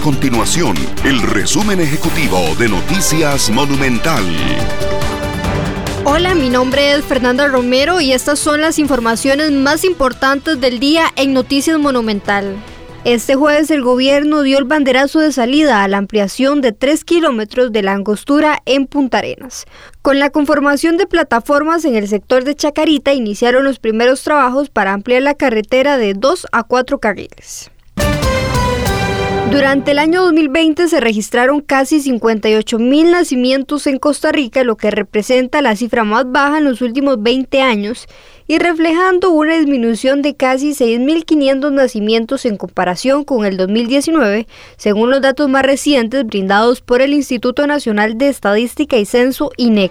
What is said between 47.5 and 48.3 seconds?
Nacional de